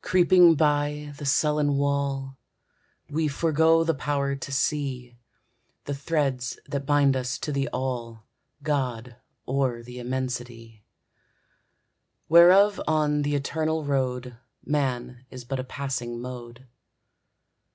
[0.00, 2.38] Creeping by the sullen wall,
[3.10, 5.18] We forego the power to see,
[5.84, 8.24] The threads that bind us to the All,
[8.62, 10.86] God or the Immensity;
[12.30, 16.66] Whereof on the eternal road Man is but a passing mode.